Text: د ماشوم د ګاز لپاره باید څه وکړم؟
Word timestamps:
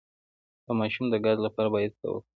د 0.65 0.67
ماشوم 0.79 1.05
د 1.09 1.15
ګاز 1.25 1.37
لپاره 1.45 1.69
باید 1.75 1.91
څه 1.99 2.07
وکړم؟ 2.09 2.23